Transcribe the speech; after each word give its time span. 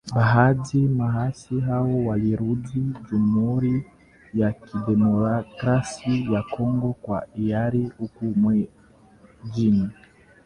Baadhi 0.15 0.85
ya 0.85 0.97
waasi 1.05 1.59
hao 1.59 2.05
walirudi 2.05 2.93
Jamuhuri 3.11 3.85
ya 4.33 4.51
Kidemokrasia 4.51 6.31
ya 6.33 6.43
Kongo 6.43 6.93
kwa 6.93 7.27
hiari 7.35 7.91
huku 7.97 8.25
wengine 8.43 9.89